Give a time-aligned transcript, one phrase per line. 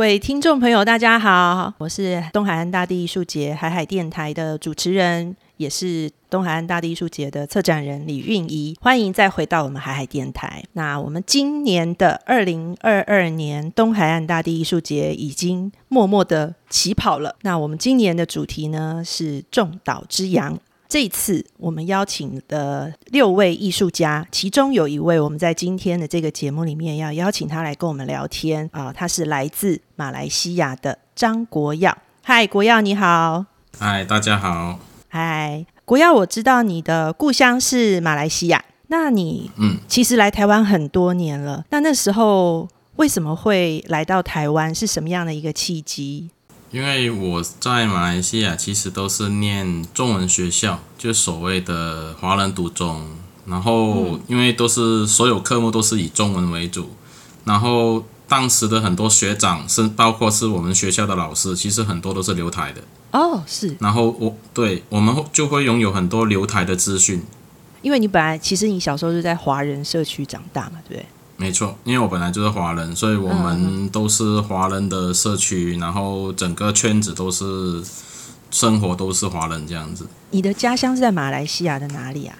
[0.00, 8.74] 各位听众朋友，大家好，我是东海岸大地艺术节海海电台的主持人，也是东海岸大地艺术节的策展人李韵仪。
[8.80, 10.64] 欢迎再回到我们海海电台。
[10.72, 17.36] 那我们今年的二零二二年东海岸大地艺术节已经默默的起跑了。
[17.42, 20.58] 那我们今年的主题呢是众岛之洋。
[20.90, 31.96] 这一次我们邀请的六位艺术家，其中有一位我们在今天的这个节目里面要邀请他来跟我们聊天啊，他是来自马来西亚的张国耀。
[32.24, 33.46] 嗨，国耀你好。
[33.78, 34.80] 嗨，大家好。
[35.06, 41.64] 嗨，国耀，我知道你的故乡是马来西亚，那你嗯，其实来台湾很多年了。
[41.70, 44.74] 那那时候为什么会来到台湾？
[44.74, 46.30] 是什么样的一个契机？
[46.70, 53.06] 因为我在马来西亚其实都是念中文学校，就所谓的华人读中，
[53.46, 56.90] 然后因为都是所有科目都是以中文为主，
[57.44, 62.80] 然后当时的很多学长是包括是我们学校的老师，其实很多都是留台的。
[63.10, 67.20] 哦，是，然后我对我们就会拥有很多留台的资讯，
[67.82, 71.06] 因为你本来其实你小时候是在华人社区长大嘛，对不对？
[71.40, 77.82] 没错，因为我本来就是华人，所以我们都是华人的社区，然后整个圈子都是
[78.50, 80.06] 生活都是华人这样子。
[80.32, 82.36] 你的家乡是在马来西亚的哪里啊？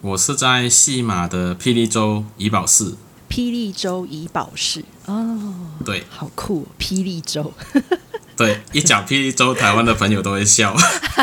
[0.00, 2.94] 我是在西马的霹雳州怡保市。
[3.28, 5.38] 霹雳州怡保市哦，
[5.84, 7.52] 对，好酷，霹雳州。
[8.34, 10.74] 对，一讲霹雳州，台湾的朋友都会笑。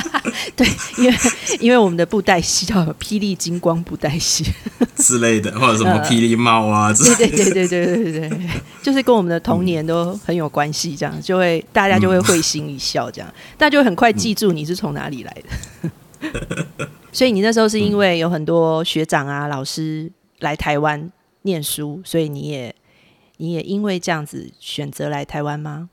[0.56, 1.18] 对，因为
[1.60, 4.46] 因为我们的布袋戏叫霹雳金光布袋戏
[5.04, 7.38] 之类的，或者什么霹雳帽啊之类的。
[7.38, 8.40] 对对对对对，
[8.82, 13.12] 就是跟我们的童年都很有关系，这样就会大家就会会心一笑。
[13.12, 16.30] 这样大家就很快记住你是从哪里来的。
[17.12, 21.12] 所以你那时候是因为有很多学长啊、老师来台湾
[21.44, 22.76] 念书，所以你也
[23.38, 25.90] 你也因为这样子选择来台湾吗？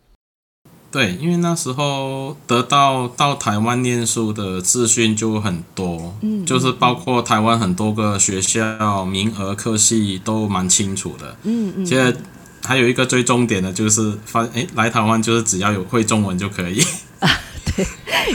[0.93, 11.87] 对，因为那时候得到到台湾念书的资讯就很多，嗯，就是包括台湾很多个学校名额、科系都蛮清楚的，嗯嗯。
[11.87, 12.15] 现在
[12.63, 16.85] 还有一个最重点的就是发，哎，来台湾就是只要有会中文就可以
[17.21, 17.29] 啊，
[17.75, 17.87] 对，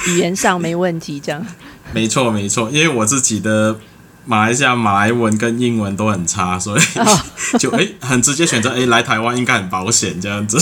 [0.08, 1.46] 语言上没问题，这样。
[1.94, 3.80] 没错没错，因为我自己的
[4.26, 6.82] 马来西亚马来文跟英文都很差，所以
[7.60, 10.58] 就哎很直接选择哎来台湾应该很保险这样子。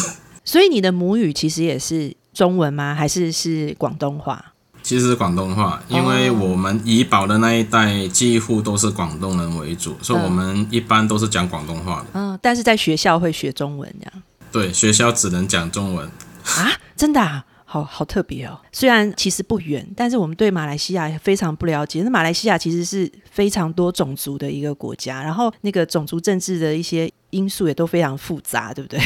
[0.46, 2.96] 所以你的母语其实也是中文吗？
[2.96, 4.54] 还是是广东话？
[4.84, 12.06] 其实是广东话，因为我们怡保的那一代几乎都是广东人为主，所以我们一般都是讲广东话的。
[12.14, 14.24] 嗯，但是在学校会学中文，这样。
[14.52, 16.08] 对，学校只能讲中文
[16.46, 18.62] 啊，真的啊，好好特别哦。
[18.72, 22.04] 虽然其实不远，但是我们对马来西亚非常不了解。
[22.04, 29.00] 那马来西亚其实是非常多种族的一个国家，然后那个种族政治的一些因素也都非常复杂，对不对？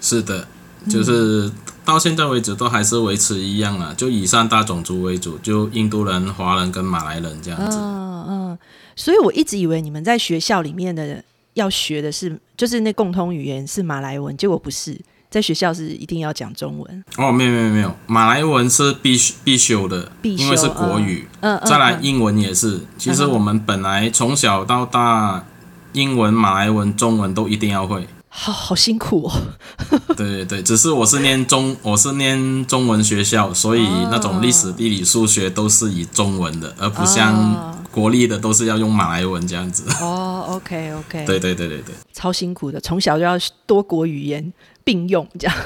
[0.00, 0.48] 是的。
[0.88, 1.50] 就是
[1.84, 7.76] 到现在为止都还是维持一样啊，就以上大种族为主，就印度人、华人跟马来人这样子。
[7.78, 8.58] 嗯嗯，
[8.94, 11.22] 所以我一直以为你们在学校里面的
[11.54, 14.98] 要学的是，就是那共通语言是马来文，结果不是，
[15.28, 17.04] 在学校是一定要讲中文。
[17.16, 21.26] 哦，没有没有没有，马来文是必须必修的，必因为是国语。
[21.40, 21.68] 嗯嗯。
[21.68, 25.44] 再来英文也是，其实我们本来从小到大，
[25.92, 28.06] 英文、马来文、中文都一定要会。
[28.32, 29.32] 好好辛苦哦。
[30.16, 39.84] 对对对，只是我是念中，我是念中文学校，所以那种历史、地理、数学都是以中文的，而不像国立的都是要用马来文这样子。
[40.00, 41.24] 哦，OK OK。
[41.26, 41.94] 对对对对对。
[42.12, 43.36] 超辛苦的，从小就要
[43.66, 44.52] 多国语言
[44.84, 45.56] 并用这样。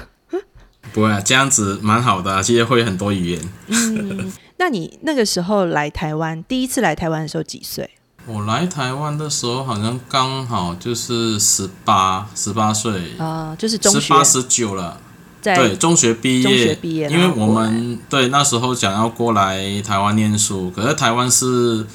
[0.92, 3.50] 不会啊，这样子蛮好的，其实会很多语言。
[3.68, 7.90] 嗯，那你那个时候来台湾，第一次来台湾的时候几岁？
[8.26, 14.98] 我来台湾的时候，好像刚好就是十八十八岁啊，就是十八十九了。
[15.42, 21.86] 对，中学毕业，毕业，因为我们对那时候想要过来台湾念书，可是台湾是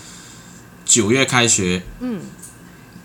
[0.85, 1.81] 九月开学。
[1.99, 2.21] 嗯，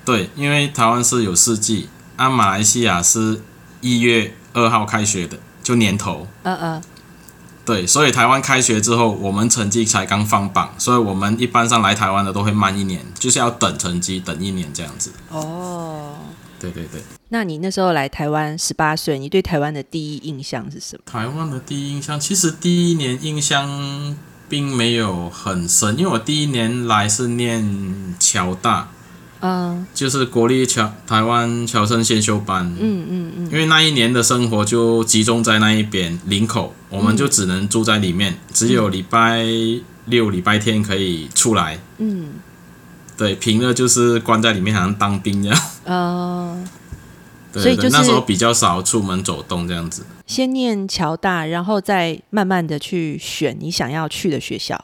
[0.05, 3.41] 对，因为台湾是有四季，啊马来西亚是
[3.81, 6.27] 一月二号开学的，就年头。
[6.43, 6.83] 嗯嗯。
[7.65, 15.11] 对，所以台湾开学之后，我们成绩才刚放榜，所以我们一般上来台湾的都会慢一年，就是要等成绩，等一年这样子。
[15.31, 16.15] 哦，
[16.61, 17.03] 对对对。
[17.31, 21.03] 那你那时候来台湾十八岁，你对台湾的第一印象是什么？
[21.07, 24.15] 台湾的第一印象，其实第一年印象
[24.49, 28.91] 并没有很深，因为我第一年来是念侨大。
[29.41, 39.45] 嗯，就是国立侨台湾侨生先修班，嗯嗯嗯，因为那一年的生活就集中在那一边林口，我们就只能住在里面，只有礼拜
[40.07, 42.35] 六、礼拜天可以出来，嗯，
[43.17, 45.59] 对，平日就是关在里面，好像当兵一样。
[45.87, 46.63] 哦，
[47.53, 50.05] 所以就是那时候比较少出门走动这样子。
[50.27, 54.83] 先念侨大，然后再慢慢的去选你想要去的学校，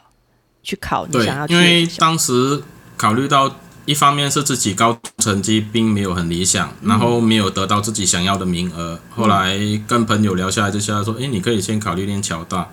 [0.62, 2.62] 去考你想要去的因为当时
[2.97, 3.57] 考虑到
[3.91, 9.01] 一方面是自己高成绩并没有很理想，然后没有得到自己想要的名额。
[9.11, 9.59] 后来
[9.89, 12.69] 跟朋友聊下来，就下来说：“哎，你可以先考虑念侨大。”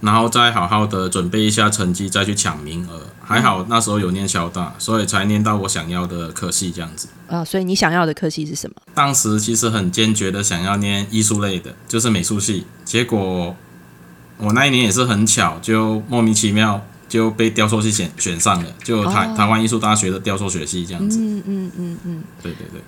[0.00, 3.02] 然后再好好的准备一下成绩，再去抢名额。
[3.22, 7.06] 还好那时候有念乔大，所以才念到我想要的科系这样子。
[7.28, 8.76] 啊，所以你想要的科系是什么？
[8.94, 12.66] 当时其实很坚决的想要念艺术类的，就是美术系。
[12.84, 13.54] 结果
[14.38, 21.18] 我那一年也是很巧，就莫名其妙就被雕塑系选选上了，就台台湾艺术大学的雕塑学系这样子。
[21.20, 22.80] 嗯嗯嗯嗯，对对对。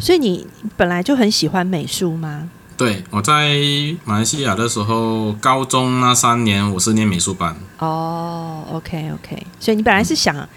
[0.00, 2.48] 所以你本来就很喜欢美术吗？
[2.78, 3.58] 对，我在
[4.06, 7.54] 马来西亚的时候，高中那三年我是念美术班。
[7.78, 10.48] 哦，OK OK，所以你本来是想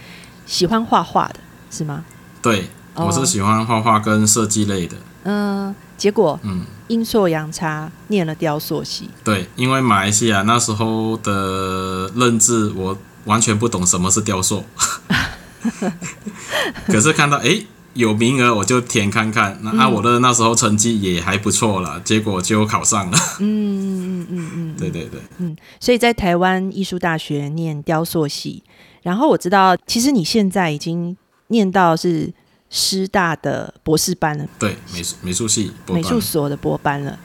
[0.45, 1.35] 喜欢画画的
[1.69, 2.05] 是吗？
[2.41, 4.95] 对，我是喜欢画画跟设计类的。
[5.23, 9.07] 嗯，结果嗯阴错阳差念了雕塑系。
[9.23, 14.63] 对，因为马来西亚那时候的认知，我完全不懂什么是雕塑。
[16.87, 17.63] 可是看到哎。
[17.93, 23.17] 有名额我就填看看，那我的那时候成绩也还不错了，结果就考上了。
[23.39, 28.63] 嗯嗯嗯嗯， 对对对，嗯，所以在台湾艺术大学念雕塑系，
[29.01, 31.17] 然后我知道其实你现在已经
[31.47, 32.33] 念到是
[32.71, 37.19] 师大的博士班了，对，美术美术系美术所的博班了。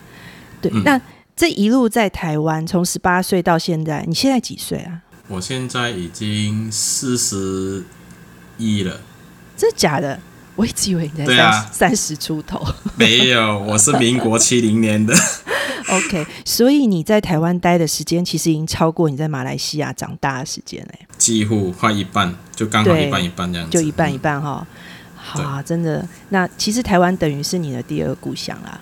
[0.60, 1.00] 对，那
[1.36, 5.00] 这一路在台湾从十八岁到现在，你现在几岁啊？
[5.28, 7.84] 我现在已经四十
[8.58, 9.00] 一了，
[9.56, 10.18] 真的假的？
[10.56, 12.66] 我一直以为你在三三十出头，
[12.96, 15.14] 没有，我是民国七零年的。
[15.88, 24.66] OK，所以你在台湾待的时间其实已经超过你在马来西亚长大的时间嘞，几乎快一半，就刚好一半一半这样子，就一半一半哈。
[25.26, 28.80] 好啊，真的，那其实台湾等于是你的第二故乡啦，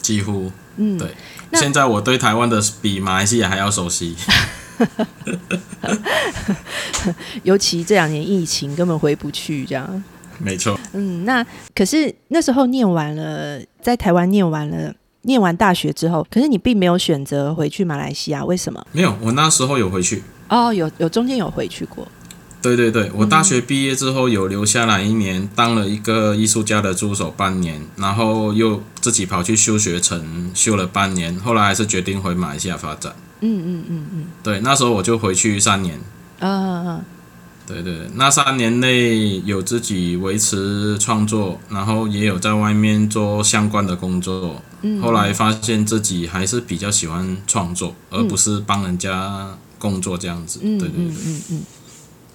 [0.00, 1.08] 几乎，嗯，对。
[1.54, 4.14] 现在我对台湾的比马来西亚还要熟悉，
[7.42, 10.04] 尤其这两年疫情根本回不去，这样。
[10.38, 11.44] 没错，嗯，那
[11.74, 18.86] 可是那时候念完了，在台湾念完了，念完大学之后，可是你并没有选择回去马来西亚，为什么？
[18.92, 20.22] 没有，我那时候有回去。
[20.48, 22.06] 哦，有有中间有回去过。
[22.62, 33.14] 对对对，我大学毕业之后有留下来一年，当了一个艺术家的助手半年，然后又自己跑去修学城，修了半年，后来还是决定回马来西亚发展。
[33.40, 35.98] 嗯嗯嗯嗯，对，那时候我就回去三年。
[36.40, 37.04] 嗯嗯嗯。
[37.66, 44.60] 对对，那三年内有自己维持创作，然后也有在外面做相关的工作。
[44.82, 50.58] 嗯，后来发现自己还是比较喜欢创作，而不是帮人家工作这样子。
[50.64, 51.14] 嗯，对对对。
[51.24, 51.62] 嗯嗯。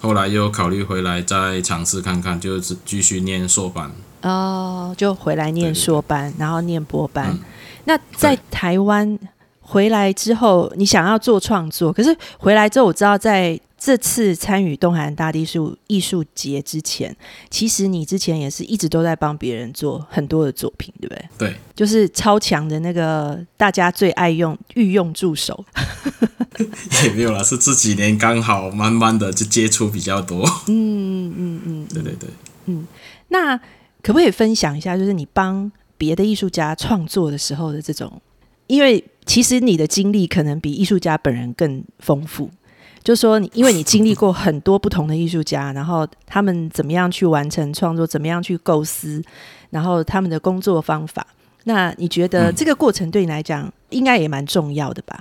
[0.00, 3.90] 后来又考虑回来再尝试看看，就是继续念硕班。
[4.22, 7.38] 哦，就回来念硕班，然后念博班。
[7.84, 9.18] 那在台湾
[9.60, 13.60] 回来之后，你想要做创作，可是回来之后，我知道在。
[13.78, 17.14] 这次参与东海岸大地术艺术节之前，
[17.50, 21.28] 其实你之前也是一直都在帮别人做很多的作品，对不对？
[21.36, 25.64] 对，就是超强的那个大家最爱用御用助手。
[27.04, 30.42] 也没有啦，是这几年刚好慢慢的就接触比较多。
[30.68, 32.30] 嗯嗯嗯，对对对，
[32.64, 32.86] 嗯，
[33.28, 33.58] 那
[34.02, 38.20] 可不可以分享一下，就是你帮别的艺术家创作的时候的这种？
[38.68, 42.50] 因为其实你的经历可能比艺术家本人更丰富。
[43.06, 49.22] 就说你，因为你经历过很多不同的艺术家，然后他们怎么样去完成创作，怎么样去构思，
[49.70, 51.24] 然后他们的工作方法，
[51.62, 55.20] 那你觉得这个过程对你来讲应该也蛮重要的吧？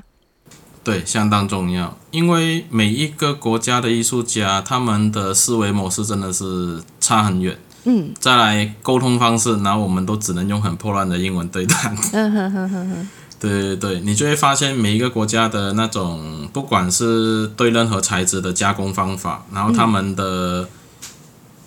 [0.84, 7.56] 对，相当重要，因为每一个国家的艺术家，他们的思维模式真的是差很远。
[7.84, 11.96] 嗯，再来沟通方式，然后我们都只能用很破烂的英文对谈。
[12.14, 13.08] 嗯哼哼哼哼。
[13.50, 20.68] 对对对，你就会发现每一个国家的那种，不管是对任何材质的加工方法，然后他们的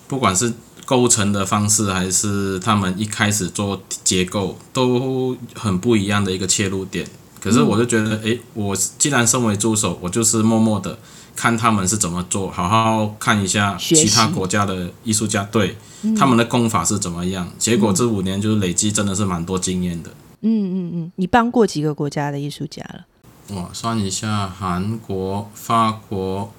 [0.07, 0.53] 不管是
[0.85, 7.07] 构成的方式，还是他们一开始做结构，都很不一样的一个切入点。
[7.39, 10.99] 可是我就觉得，哎，我既然身为助手，我就是默默的
[11.35, 15.77] 看他们是怎么做，好好看一下其他国家的艺术家对
[16.17, 17.49] 他们的功法是怎么样。
[17.57, 20.09] 结果这五年就是累积，真的是蛮多经验的。
[20.41, 23.05] 嗯嗯嗯，你帮过几个国家的艺术家了？
[23.49, 26.51] 我，算一下，韩国、法国、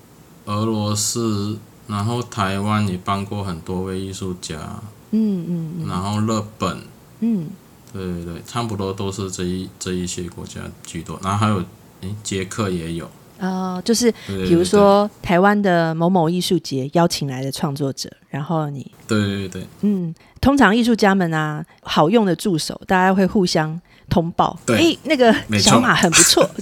[0.47, 4.81] 俄罗斯，然后台湾也帮过很多位艺术家。
[5.13, 6.83] 嗯嗯然后日本。
[7.21, 7.49] 嗯。
[7.93, 11.65] 对对对，差不多都是这一这一些国家居多，然后还有，
[12.03, 13.11] 诶，捷克也有。
[13.40, 26.49] 啊，就是比如说台湾的某某艺术节邀请来的创作者，然后你对对对，嗯，通常艺术家们啊，好用的助手，大家会互相通报，哎，那个小马很不错。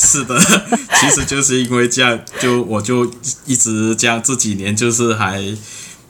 [0.00, 0.38] 是的，
[1.00, 3.04] 其实就是因为这样，就我就
[3.46, 5.42] 一直这样，这几年就是还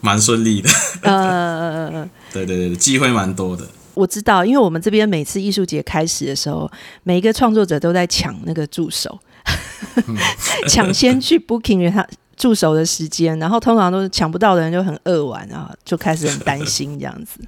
[0.01, 0.69] 蛮顺利的。
[1.03, 3.65] 呃， 对对对，机会蛮多的。
[3.95, 6.71] 我知道，因为我们这边每次艺术节开始的时候，
[7.03, 9.19] 每一个创作者都在抢那个助手，
[10.69, 12.07] 抢先去 booking 他
[12.37, 17.41] 助手的时间，然后通常都是抢不到的人就很扼腕啊，就开始很担心这样子。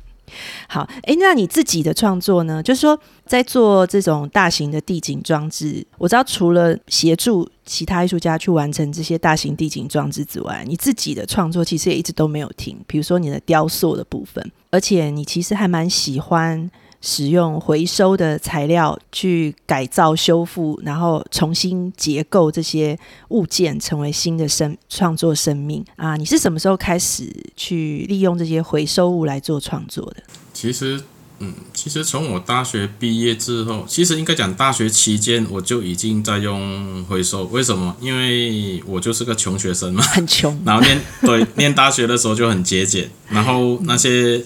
[0.69, 2.63] 好，哎，那你自己的创作呢？
[2.63, 2.97] 就是说，
[3.27, 12.79] 在做这种大型的地景装置，我知道除了协助其他艺术家去完成这些大型地景装置之外，你自己的创作其实也一直都没有停。
[12.87, 16.71] 比如说你的雕塑的部分，而且你其实还蛮喜欢
[17.01, 26.17] 使用回收的材料去改造、修复，然后重新结构这些物件，成为新的生创作生命啊！
[26.17, 30.23] 你是什么时候开始去利用这些回收物来做创作的？
[30.53, 31.01] 其实，
[31.39, 37.45] 嗯，其实从我大学毕业之后，其实应该讲大学期间，我就已经在用回收。
[37.47, 37.97] 为什么？
[37.99, 40.61] 因为我就是个穷学生嘛，很穷。
[40.67, 44.45] 然后念对念大学的时候就很节俭，然后那些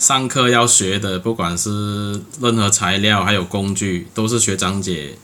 [0.00, 5.16] 上课要学的，不管是任何材料还有工具，都是学长姐。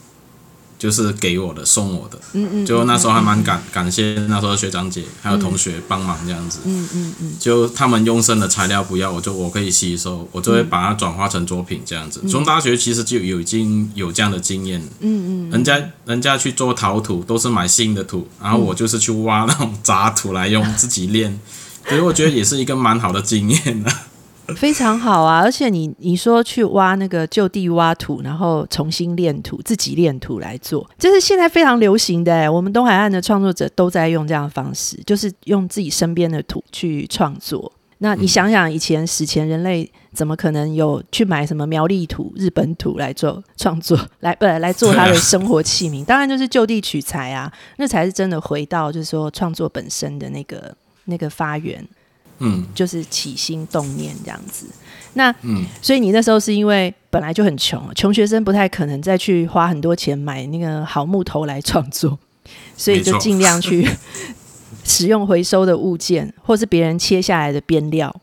[0.78, 12.28] 就是给我的，送我的，嗯嗯，就那时候还蛮感感谢那时候学长姐还有同学帮忙这样子，嗯嗯嗯，就他们用剩的材料不要，我就我可以吸收，我就会把它转化成作品这样子。
[12.28, 21.40] 从大学其实就有已经有这样的经验，嗯嗯，人家人家去做陶土都是买新的土，然后我就是去挖那种杂土来用自己练，
[21.88, 23.90] 所以我觉得也是一个蛮好的经验的。
[24.54, 32.50] 非常好啊，而且你你说去挖那个就地挖土，然后重新炼土，自己炼土来做，这是现在非常流行的。
[32.50, 37.72] 我们东海岸的创作者都在用这样的方式，就是用自己身边的土去创作。
[37.98, 46.04] 那你想想，以前史前人类怎么可能有去买什么苗栗土、日本土来做创作，来 不来做他的生活器皿？
[46.04, 50.76] 当然就是就地取材啊，那才是真的回到就是说创作本身的那个
[51.06, 51.82] 那个发源。
[52.38, 54.66] 嗯，就是起心动念这样子。
[55.14, 62.18] 那，嗯，所以你那时候是因为本来就很穷，穷学生不太可能再去花很多钱买那个好木头来创作，
[62.76, 63.88] 所以就尽量去
[64.84, 68.14] 使用回收的物件，或是别人切下来的边料。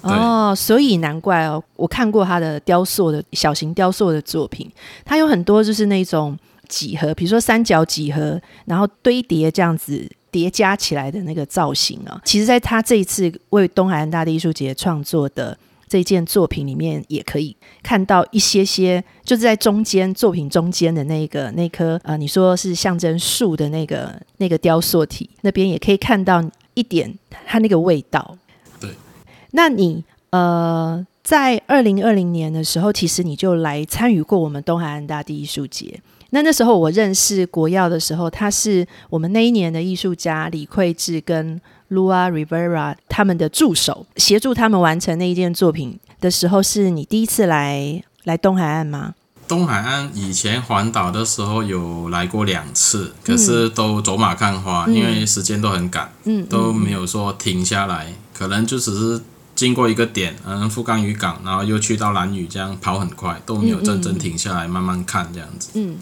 [0.00, 4.70] 哦，所以难怪哦，我看过他的雕塑的小型雕塑的作品，
[5.04, 10.10] 他有很多就是那种几何，比如说三角几何，然后堆叠这样子。
[10.34, 15.56] 叠加起来的那个造型啊，其实在他这一次为东海岸大地艺术节创作的
[15.88, 26.42] 这件作品里面，也可以看到一些些，就是在中间作品中间的那个那棵呃，你说是象征树的那个那个雕塑体那边，也可以看到
[26.74, 28.36] 一点它那个味道。
[28.80, 28.90] 对，
[29.52, 36.00] 那你呃，在二零二零年的时候，其实你就来参与过我们东海岸大地艺术节。
[36.34, 41.60] 那那时候我认识国耀的时候，他是我们那一年的艺术家李慧智跟
[41.92, 49.14] Lua Rivera 他们的助手，协助他们完成那一件作品的时候，是你第一次来来东海岸吗？
[49.46, 59.22] 东海岸以前环岛的时候有来过两次，可是都走马看花，因为时间都很赶，嗯，都没有说停下来，可能就只是。
[59.54, 65.70] 经过一个点，嗯，富冈渔港，然后又去到蓝屿，这样跑很快，都没有真正停下来慢慢看这样子。
[65.74, 65.96] 嗯，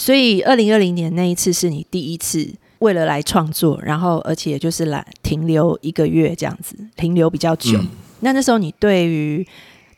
[0.00, 7.78] 所以二零二零年那一次是你第一次为了来创作，然后而且就是来停留一个月这样子，停留比较久。
[8.20, 9.46] 那那时候你对于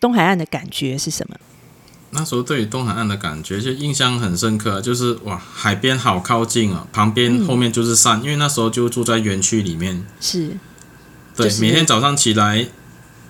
[0.00, 1.36] 东海岸的感觉是什么？
[2.10, 10.04] 那时候对于东海岸的感觉就印象很深刻，就是哇，海边好靠近啊，旁边后面就是山，因为那时候就住在园区里面。
[10.20, 10.56] 是，
[11.36, 12.66] 对，每天早上起来。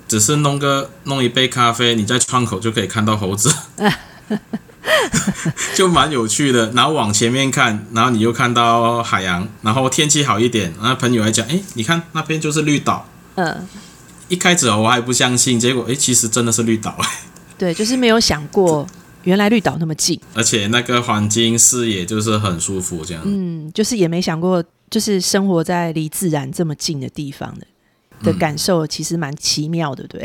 [0.09, 3.51] 只是弄个弄一杯咖啡，你在窗口就可以看到猴子，
[5.75, 6.71] 就蛮有趣的。
[6.73, 9.47] 然后往前面看，然后你又看到海洋。
[9.63, 13.67] 然后天气好一点，然后朋友还讲：“哎，你看那边就是绿岛。”嗯，
[14.29, 16.97] 一开始我还不相信，结果哎，其实真的是绿岛。
[17.57, 18.87] 对，就是没有想过
[19.25, 23.23] 原来绿岛那么近，而且那个环境视野就是很舒服，这样。
[23.25, 27.67] 嗯，就是也没想过，就是生活在离自然这么近的地方的。
[28.23, 30.21] 的感受其实蛮奇妙的，对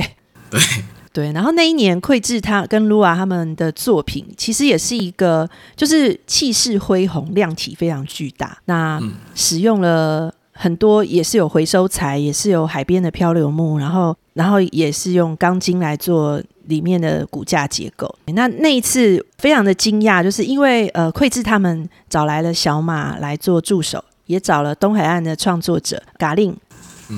[0.52, 0.84] 对对。
[1.26, 8.58] 然后那一年，绘制他跟卢 a 他们的作品，其实也是一个，就是气势恢宏、量体非常巨大。
[8.66, 9.02] 那
[9.36, 18.14] 使用了很多，也是有回收材，也是有海边的漂流木，然后然后也是用钢筋来做里面的骨架结构。
[18.28, 26.56] 那那一次非常的惊讶，就是因为呃，绘制他们找来了小马来做助手，也找了东海岸的创作者嘎令，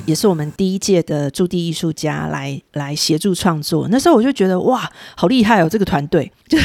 [0.05, 3.87] 也是我们第一届的驻地艺术家来来协助创作。
[3.89, 6.57] 那时候我就觉得哇，好厉害哦，这个团队 就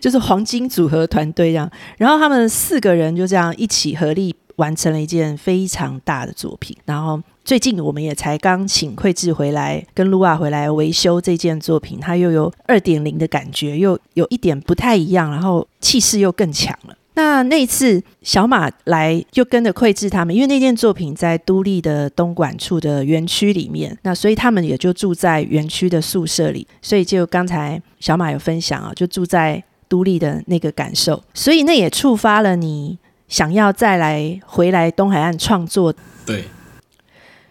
[0.00, 1.70] 就是黄金组合团队这样。
[1.96, 7.20] 然后他们四个人就这样一起合力完成了一件非常大的作品，然后。
[7.44, 16.94] 最近我们也才刚请绘制回来，跟卢瓦回来维修这件作品，它又有二点零的感觉，又有一点不太一样，然后气势又更强了。
[17.18, 32.96] 那那次小马来就跟着绘制他们，因为那件作品在都立的东莞处的园区里面，那所以他们也就住在园区的宿舍里，所以就刚才小马有分享啊，就住在都立的那个感受，所以那也触发了你
[33.26, 35.92] 想要再来回来东海岸创作。
[36.24, 36.44] 对。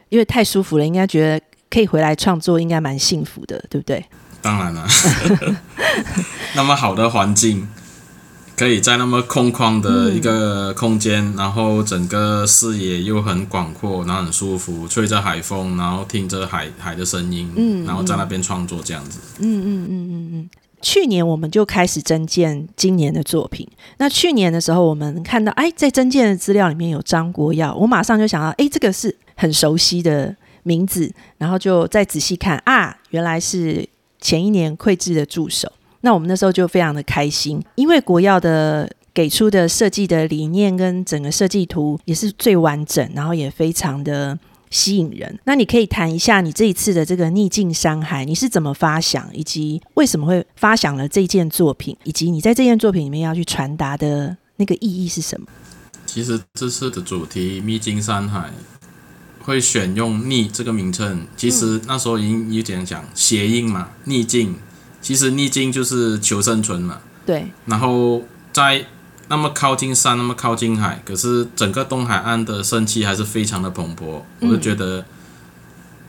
[0.07, 4.05] 因为太舒服了，应该觉得可以回来创作，应该蛮幸福的，对不对？
[4.41, 4.87] 当然了，
[6.55, 7.67] 那么好的环境，
[8.57, 19.19] 可以在那么空旷的一个空间，然后整个视野又很广阔，然后很舒服，吹着海风，然后听着海海的声音，嗯，然后在那边创作这样子。
[19.37, 20.49] 嗯嗯嗯嗯嗯。
[20.81, 23.67] 去年我们就开始增建今年的作品。
[23.99, 29.15] 那去年的时候，我们看到，哎，在增建的资料里面有张国耀，我马上就想到，哎，这个是。
[29.39, 33.87] 很熟悉的名字，然后就再仔细看啊，原来是
[34.19, 35.71] 前一年绘制的助手。
[36.01, 44.37] 那我们那时候就非常的开心，因为国药的给出的设计的理念跟整个设计图也是最完整，然后也非常的
[44.69, 45.39] 吸引人。
[45.45, 55.47] 那你可以谈一下你这一次的这个逆境山海，你是怎么发想，以及为什么会发想了这件作品，以及你在这件作品里面要去传达的那个意义是什么？
[56.05, 58.51] 其实这次的主题逆境山海。
[59.39, 64.53] 会选用“逆”这个名称，其实那时候已经有点讲谐音嘛，逆境。
[65.07, 66.97] 其实逆境就是求生存嘛。
[67.25, 67.49] 对。
[67.65, 68.85] 然后在
[69.29, 74.21] 那么靠近山，那么靠近海，可是整个东海岸的生气还是非常的蓬勃。
[74.41, 75.05] 我就觉得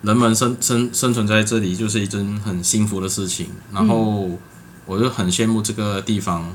[0.02, 3.46] 人们生生生存在这里就是一件很幸福的事情。
[3.72, 4.28] 然后
[4.84, 6.52] 我就很羡慕这个地方，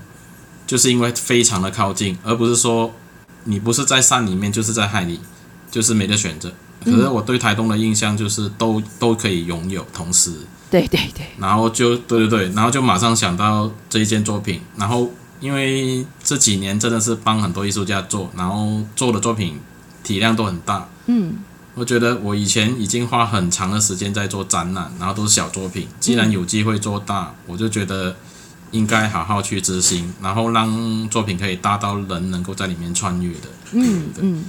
[0.67, 2.93] 就是因为非常的靠近，而不是说
[3.45, 5.21] 你不是在山里面，就是在海里，
[5.71, 6.51] 就是没得选择。
[6.83, 10.31] 可是我对台东的印象就是都都可以拥有，同时，
[10.69, 19.59] 对对对，然后就对对对，然后就马上想到这一件作品，然后因为这几年真的是帮很多艺术家做，然后做的作品
[20.03, 21.35] 体量都很大，嗯，
[21.75, 28.15] 我觉得我以前已经花很长的时间在做展览，然后都是小作品，既然有机会做大，我就觉得
[28.71, 34.45] 应该好好去执行，然后让作品可以大到人能够在里面穿越的，嗯嗯。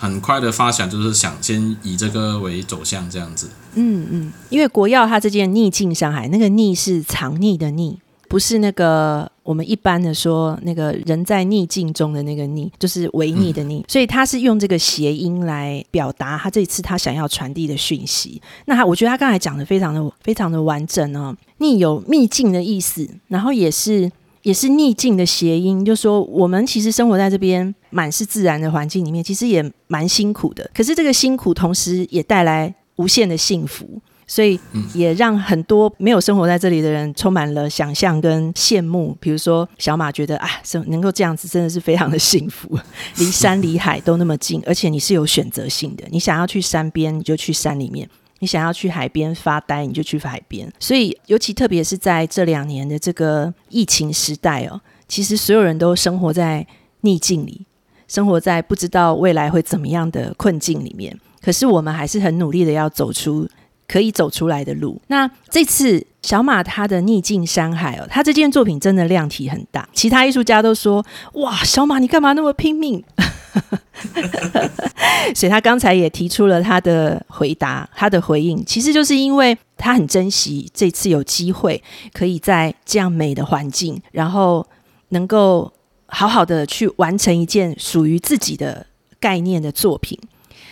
[0.00, 3.50] 很快的发想就是想先以这个为走向这样子。
[3.74, 18.40] 嗯嗯，因为国药它这件逆境上海，那个逆是藏匿的逆，不是那个我们一般的说那个人在逆境中的那个逆，就是违逆的逆，所以他是用这个谐音来表达他这次他想要传递的讯息。
[18.64, 24.10] 那他我觉得他刚才讲的非常的非常的完整哦，逆有秘境的意思，然后也是。
[24.42, 30.70] 也是逆境的谐音，就说我们其实生活在这边满是自然的环境里面，其实也蛮辛苦的。
[30.74, 34.58] 可是这个辛苦同时也带来无限的幸福，所以
[34.94, 39.16] 也让很多没有生活在这里的人充满了想象跟羡慕。
[39.20, 40.48] 比如说小马觉得啊，
[40.86, 42.78] 能够这样子真的是非常的幸福，
[43.18, 48.08] 离山离海都那么近，而且你是有选择性的，你想要去山边你就去山里面。
[48.40, 50.70] 你想要去海边发呆，你就去海边。
[50.78, 56.66] 所以，尤其特别是在这两年的这个疫情时代哦，其实所有人都生活在
[57.02, 57.64] 逆境里，
[58.08, 61.16] 生活在不知道未来会怎么样的困境里面。
[61.40, 63.48] 可是，我们还是很努力的要走出
[63.86, 65.00] 可以走出来的路。
[65.06, 69.88] 那这次小马他的逆境山海哦，他这件作品真的量体很大。
[69.92, 73.02] 其他艺术家都说：“哇，小马你干嘛那么拼命？”
[75.34, 81.82] 所以他刚才也提出了他的回答，他的回应，其实就是因为他很珍惜这次有机会
[82.12, 84.66] 可以在这样美的环境，然后
[85.10, 85.72] 能够
[86.06, 88.86] 好好的去完成一件属于自己的
[89.20, 90.18] 概念的作品，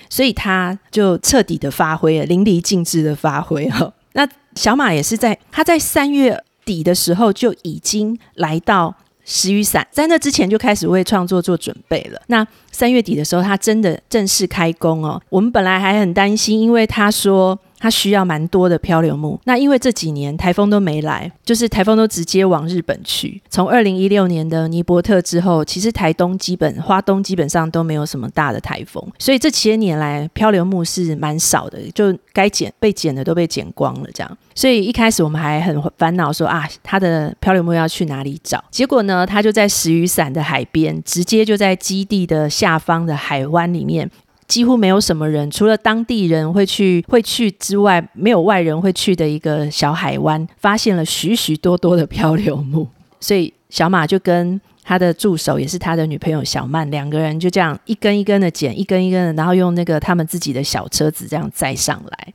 [0.09, 3.93] 所以他就彻底的发挥了，淋漓尽致的发挥哈。
[4.13, 8.97] 那小马也是在他在三月底的时候就已经来到。
[9.31, 12.19] 石雨伞在那之前就开始为创作做准备了。
[12.29, 15.21] 那三月底的时候，他真的正式开工哦。
[15.29, 19.41] 我们本来还很担心，因为他说它需要蛮多的漂流木。
[19.45, 23.41] 那因为这几年台风都没来，就是台风都直接往日本去。
[23.49, 34.39] 从二零一六年的尼伯特之后，其实台东基本、花东基本上都没有什么大的台风，所以这些年来漂流木是蛮少的，就该剪被剪的都被剪光了，这样。
[34.55, 38.63] 所以一开始我们还很烦恼，说啊，它的漂流木要去哪里找？
[38.71, 44.11] 结果呢，它就在石雨伞的海边，直接就在基地的下方的海湾里面。
[44.49, 52.89] 几乎没有什么人，除了当地人会去会去之外，没有外人会去的一个小海湾，发现了许许多多的漂流木。
[53.21, 62.33] 所以小马就跟他的助手，也是他的女朋友小曼，两个人就这样一根一根的捡，一根一根的，然后用那个他们自己的小车子这样载上来。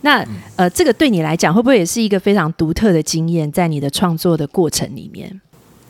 [0.00, 5.40] 那呃，这个对你来讲，会不会也是一个非常独特的经验，在你的创作的过程里面？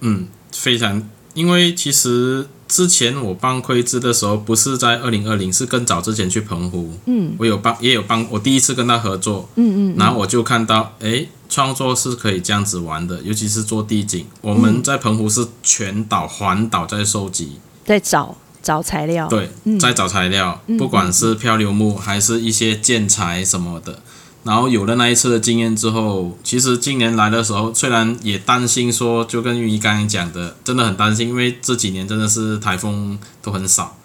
[0.00, 2.48] 嗯，非常，因为其实。
[2.68, 6.92] 之前我帮亏资的时候，不是在二零二零，是更早之前去澎湖。
[7.04, 9.48] 嗯，我有帮，也有帮我第一次跟他合作。
[9.54, 14.26] 嗯嗯，然后我就看到，哎，创作是可以这样子玩的，尤其是做地景。
[14.40, 19.28] 我们在澎湖是全岛环岛在收集，在找找材料。
[19.28, 24.00] 对，在找材料，不管是漂流木还是一些建材什么的。
[24.46, 33.98] 然后有了那一次的经验之后，其实今年来的时候，虽然也担心说，就跟玉一刚刚讲的，真的很担心，因为这几年真的是台风都很少。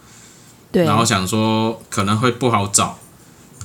[0.71, 0.83] 对。
[0.83, 2.97] 然后想说可能会不好找，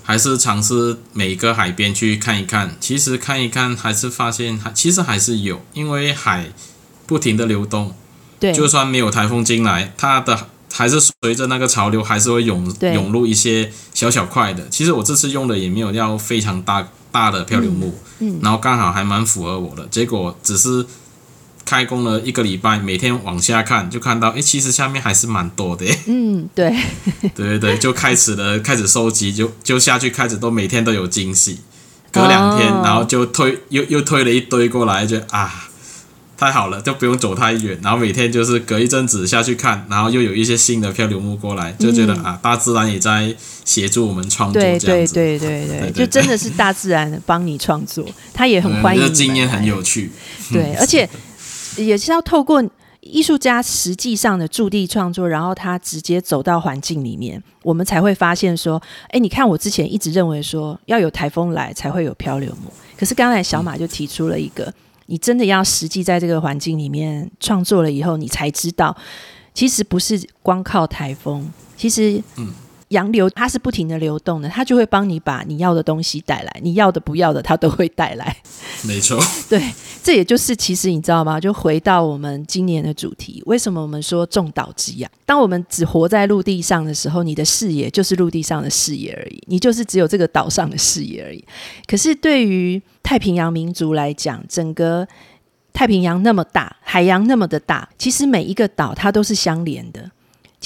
[0.03, 2.77] 还是尝试每个海边去看一看。
[2.79, 6.53] 其实看一看，还是发现还其实还是有，因为海
[7.07, 7.95] 不停的流动。
[8.39, 8.53] 对。
[8.53, 10.49] 就算没有台风进来，它的。
[10.77, 14.69] 还是随着那个潮流，还是会涌涌入一些小小块的。
[14.69, 19.87] 其实我这次用的也没有要非常大大的漂流木，嗯，然后刚好还蛮符合我的。
[19.91, 20.85] 结果只是
[21.65, 25.87] 开工了一个礼拜，每天往下看，就看到，哎，其实下面还是蛮多的。
[26.09, 26.69] 嗯，对，
[27.35, 31.61] 对对对，就开始了，开始收集，就就下去，开始都每天都有惊喜。
[32.13, 35.66] 隔两天，然后就推又又推了一堆过来，就啊。
[36.37, 49.13] 太好了，就不用走太远，然后每天就是隔一阵子下去看，然后又有一些新的漂流木过来，就觉得啊，大自然也在协助我们创作，对对对对对，就真的是大自然帮你创作，他也很欢迎。
[49.15, 50.11] 经验很有趣，
[50.53, 51.09] 对，而且
[51.77, 52.63] 也是要透过
[53.01, 64.71] 艺术家实际上的驻地创作，然后他直接走到环境里面，我们才会发现说，哎，你看我之前一直认为说要有台风来才会有漂流木，可是刚才小马就提出了一个。
[65.07, 68.97] 你真的要实际在这个环境里面创作了以后，你才知道，
[69.55, 72.53] 其实不是光靠台风，其实，嗯，
[72.89, 78.37] 洋流它是不停的流动的，它就会帮你把你要的东西带来，你要的不要的它都会带来。
[78.87, 79.61] 没错，对，
[80.03, 81.41] 这也就是其实你知道吗？
[81.41, 85.11] 就回到我们今年的主题，为什么我们说重岛之啊？
[85.25, 91.45] 当我们只活在陆地上的时候，你的视野就是陆地上的视野而已，你就是只有这个岛上的视野而已。
[91.87, 95.07] 可是对于太平洋民族来讲，整个
[95.73, 100.11] 太平洋那么大，海洋那么的大，其实每一个岛它都是相连的。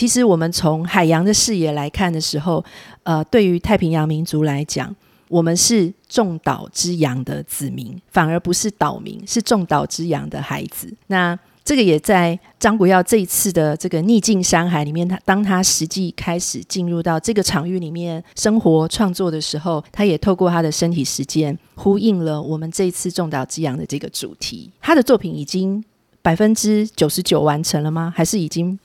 [0.01, 2.65] 其实我们从海洋的视野来看的时候，
[3.03, 4.97] 呃，对于太平洋民族来讲，
[5.29, 10.91] 我们是众岛之洋的子民，反而不是岛民，是众岛之洋的孩子。
[11.09, 24.71] 那这个也在张国耀这一次的这个逆境山海里面，他当他实际开始进入到这个场域里面生活创作的时候，他也透过他的身体实践，呼应了我们这一次重岛之洋的这个主题。
[24.81, 25.85] 他的作品已经
[26.23, 28.11] 百分之九十九完成了吗？
[28.17, 28.79] 还是已经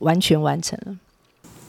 [0.00, 0.94] 完全完成了？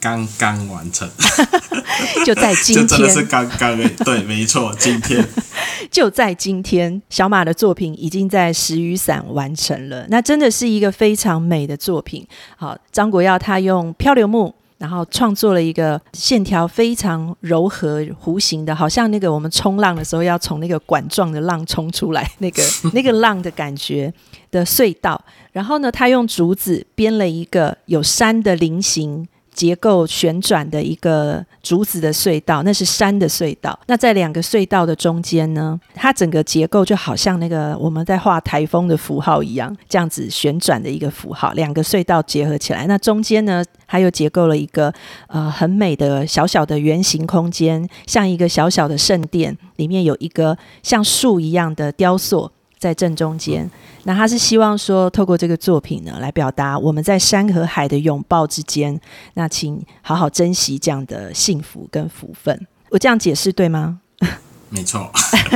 [0.02, 1.08] 刚刚完成，
[2.26, 5.24] 就在今天，真的是刚刚诶，对，没错，今天。
[5.92, 12.26] 就在今天，小马的作品已经在石雨伞完成了，那真的是一个非常美的作品。
[12.56, 24.12] 好，张国耀他用漂流木，然后创作了一个线条非常柔和、弧形的，好像那个我们冲浪的时候要从那个管状的浪冲出来，那个 那个浪的感觉
[24.50, 25.24] 的隧道。
[25.52, 29.28] 然后呢，他用竹子编了一个有山的菱形。
[29.54, 33.78] 结构旋转的一个竹子的隧道，那是山的隧道。
[33.88, 41.52] 那在两个隧道的中间呢，它整个结构就好像那个我们在画台风的符号一样，这样子旋转的一个符号。
[41.54, 44.94] 两个隧道结合起来，那中间呢，它又结构了一个
[45.28, 52.52] 呃很美的小小的圆形空间，像一个小小的圣殿，里面有一个像树一样的雕塑。
[52.82, 53.70] 在正中间，
[54.06, 59.00] 那他是希望说，透过这个作品呢，来表达我们在山和海的拥抱之间，
[59.36, 62.68] 那请好好珍惜这样的幸福跟福分。
[62.90, 64.00] 我这样解释对吗？
[64.70, 65.12] 没错，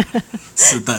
[0.55, 0.95] 是的。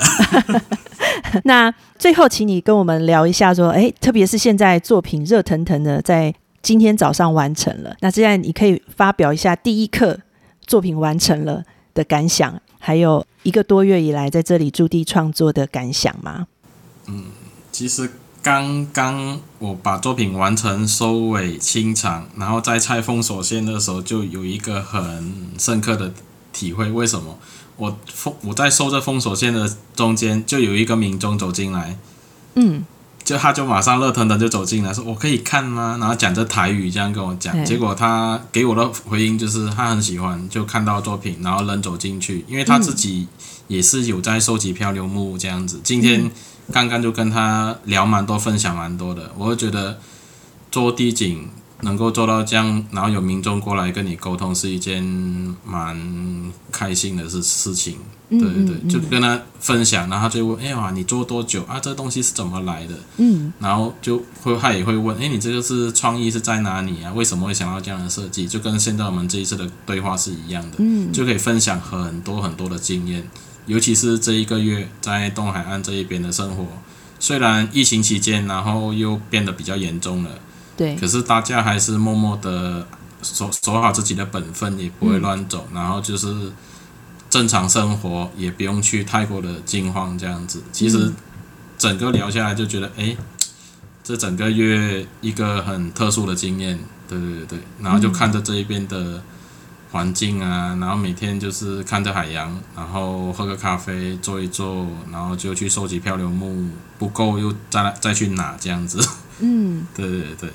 [1.45, 10.19] 那最后，请你跟我们聊一下，说，哎，特别是现在作品热腾腾的，在今天早上完成了，那现在你可以发表一下第一课
[10.67, 11.63] 作品完成了
[11.95, 12.61] 的感想。
[12.87, 16.47] 还有一个多月以来在这里驻地创作的感想吗？
[17.09, 17.25] 嗯，
[17.73, 18.09] 其实
[18.41, 26.15] 刚刚我把作品完成、收尾、清场，然后在拆封锁线的时候，就有一个很深刻的
[26.53, 26.89] 体会。
[26.89, 27.37] 为什么？
[27.77, 31.99] 我封我在收这封锁线的中间，就有一个民众走进来，
[32.55, 32.85] 嗯。
[33.27, 35.97] 就他就马上热腾腾就走进来，说我可以看吗？
[35.99, 43.27] 然后讲着台语这样跟我讲，结果他给我的回应就是他很喜欢，就看到作品，然后人走进去，因为他自己
[43.67, 45.81] 也是有在收集漂流木这样子。
[45.83, 46.31] 今天
[46.73, 49.99] 刚刚就跟他聊蛮多，分享蛮多的，我就觉得
[50.71, 51.51] 做地景。
[51.83, 55.03] 能够做到这样，然后有民众过来跟你沟通，是一件
[55.65, 57.97] 蛮开心的事事情。
[58.29, 61.79] 对对对，就跟他分享，然后他就问：“哎呀，你做多久啊？
[61.79, 67.13] 这东西是怎么来的？”嗯，然后就会他也会问：“哎，你这个是创意是在哪里啊？
[67.13, 73.23] 为什么会想到这样的设计？”就跟现在我们这一次的对话是一样的，嗯，就可以分享很多很多的经验，
[73.67, 76.67] 尤其是这一个月在东海岸这一边的生活，
[77.21, 80.31] 虽然疫情期间，然后又变得比较严重了。
[80.77, 82.87] 对，可是大家还是默默的
[83.23, 86.53] 守守好自己的本分，也不会乱走，然后就是
[87.31, 90.63] 正常生活，也不用去太过的惊慌这样子。
[90.73, 91.11] 其实
[91.79, 93.17] 整个聊下来就觉得，哎，
[94.05, 97.59] 这整个月一个很特殊的经验，对对对对。
[97.81, 99.23] 然后就看着这一边的
[99.97, 109.01] 环境啊，然后每天就是看着海洋，然后喝个咖啡，坐一坐，然后就去收集漂流木，不够又再再去拿这样子。
[109.41, 110.51] 嗯， 对对对，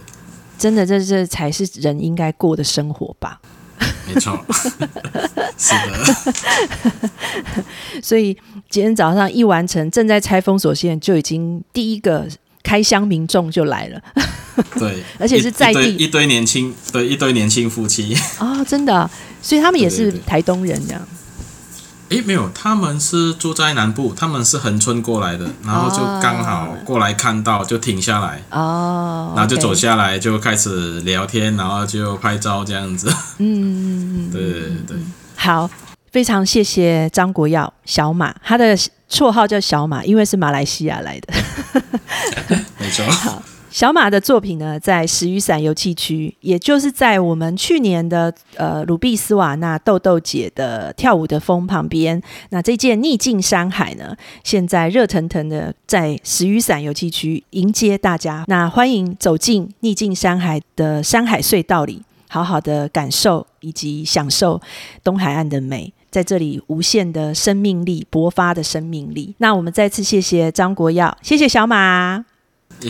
[0.59, 3.41] 真的，这这才是人应该过的生活吧？
[4.07, 4.45] 没错，
[5.57, 7.63] 是的。
[8.03, 8.37] 所以
[8.69, 12.27] 今天早上一完成，正在拆封锁线，就已经第一个
[12.61, 13.99] 开箱民众就来了。
[14.77, 18.15] 对，而且是在地一堆年轻，对，一堆年轻夫妻。
[18.39, 19.09] 哦，真的，
[19.41, 21.01] 所以他们也是台东人这样。
[22.09, 33.09] 诶，没有，他们是住在南部，他们是横村过来的，然后就刚好过来看到，就停下来，哦，然后就走下来，就开始聊天，然后就拍照这样子。
[33.37, 34.97] 嗯， 对对对，
[35.37, 35.69] 好，
[36.11, 38.75] 非常谢谢张国耀小马，他的
[39.09, 41.33] 绰号叫小马，因为是马来西亚来的。
[42.77, 43.05] 没错。
[43.05, 43.41] 好。
[43.71, 52.21] 小马的作品呢，在石雨伞油气区，也就是在我们去年的呃鲁比斯瓦纳豆豆姐的跳舞的风旁边。
[52.49, 58.43] 那这件逆境山海呢，现在热腾腾的在石雨伞油气区迎接大家。
[58.47, 64.59] 那欢迎走进逆境山海的山海隧道里，好好的感受以及享受
[65.01, 69.33] 东海岸的美，在这里无限的生命力勃发的生命力。
[69.37, 72.30] 那我们再次谢谢张国耀，谢谢小马。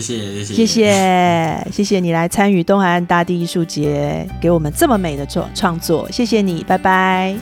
[0.00, 7.34] 谢谢谢谢谢你来参与东海岸大地艺术节，给我们这么美的作创作，谢谢你，拜拜。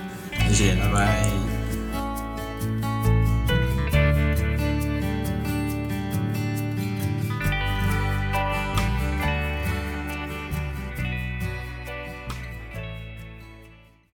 [0.49, 1.50] 谢谢，拜拜。